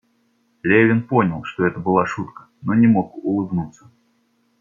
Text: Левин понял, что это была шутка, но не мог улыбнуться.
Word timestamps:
Левин 0.63 1.07
понял, 1.07 1.43
что 1.43 1.63
это 1.63 1.79
была 1.79 2.07
шутка, 2.07 2.47
но 2.63 2.73
не 2.73 2.87
мог 2.87 3.15
улыбнуться. 3.23 3.91